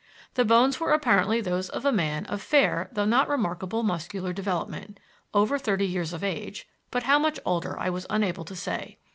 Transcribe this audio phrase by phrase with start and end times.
[0.33, 4.99] The bones were apparently those of a man of fair though not remarkable muscular development;
[5.31, 8.97] over thirty years of age, but how much older I was unable to say.